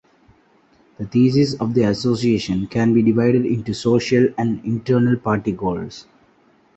The 0.97 1.05
theses 1.05 1.53
of 1.61 1.75
the 1.75 1.83
association 1.83 2.65
can 2.65 2.91
be 2.91 3.03
divided 3.03 3.45
into 3.45 3.75
social 3.75 4.29
and 4.35 4.59
internal 4.65 5.15
party 5.15 5.51
goals. 5.51 6.07